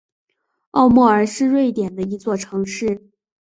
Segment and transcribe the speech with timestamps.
[0.71, 3.05] 奥莫尔是瑞典的一座城市。